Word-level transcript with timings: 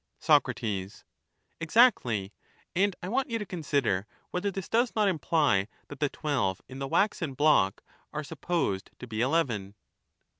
Soc, 0.17 0.49
Exactly; 1.59 2.33
and 2.75 2.95
I 3.03 3.07
want 3.07 3.29
you 3.29 3.37
to 3.37 3.45
consider 3.45 4.07
whether 4.31 4.49
this 4.49 4.67
does 4.67 4.95
not 4.95 5.07
imply 5.07 5.67
that 5.89 5.99
the 5.99 6.09
twelve 6.09 6.59
in 6.67 6.79
the 6.79 6.87
waxen 6.87 7.35
block 7.35 7.83
are 8.11 8.23
supposed 8.23 8.89
to 8.97 9.05
be 9.05 9.21
eleven 9.21 9.75